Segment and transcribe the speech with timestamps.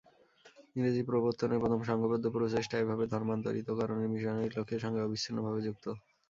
[0.75, 5.85] ইংরেজি প্রবর্তনের প্রথম সংঘবদ্ধ প্রচেষ্টা এভাবে ধর্মান্তরিতকরণের মিশনারি লক্ষ্যের সঙ্গে অবিচ্ছিন্নভাবে যুক্ত।